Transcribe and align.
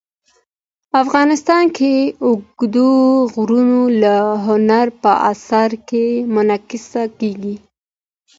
افغانستان 1.03 1.63
کې 1.77 1.93
اوږده 2.25 2.89
غرونه 3.33 3.79
د 4.03 4.05
هنر 4.45 4.87
په 5.01 5.11
اثار 5.31 5.71
کې 5.87 6.05
منعکس 6.33 6.85
کېږي. 7.19 7.55